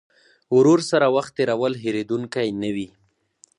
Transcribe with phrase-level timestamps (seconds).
[0.55, 2.87] ورور سره وخت تېرول هېرېدونکی نه وي.